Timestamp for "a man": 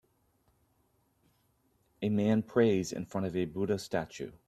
2.01-2.41